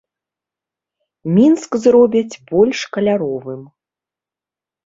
Мінск 1.35 1.71
зробяць 1.83 2.39
больш 2.53 2.79
каляровым. 2.97 3.61